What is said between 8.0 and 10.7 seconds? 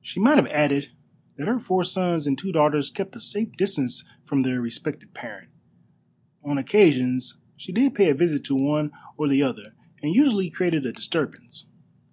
a visit to one or the other, and usually